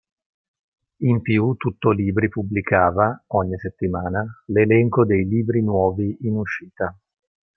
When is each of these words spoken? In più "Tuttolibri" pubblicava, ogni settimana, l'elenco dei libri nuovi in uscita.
In 1.01 1.21
più 1.21 1.53
"Tuttolibri" 1.57 2.27
pubblicava, 2.27 3.23
ogni 3.27 3.55
settimana, 3.59 4.25
l'elenco 4.47 5.05
dei 5.05 5.27
libri 5.27 5.61
nuovi 5.61 6.17
in 6.21 6.37
uscita. 6.37 6.97